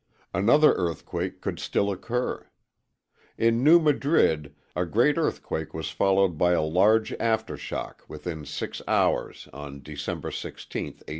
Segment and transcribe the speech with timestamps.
[0.33, 2.47] Another earthquake could still occur.
[3.37, 9.47] In New Madrid, a great earthquake was followed by a large aftershock within 6 hours
[9.53, 10.53] on December 16,
[10.85, 11.09] 1811.